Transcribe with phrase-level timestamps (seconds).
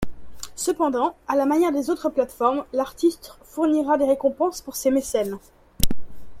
[0.55, 5.37] Cependant, à la manière des autres plateformes, l'artiste fournira des récompenses pour ses mécènes.